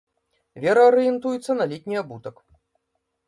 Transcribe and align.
Вера 0.63 0.85
арыентуецца 0.91 1.51
на 1.59 1.67
летні 1.73 1.95
абутак. 2.03 2.35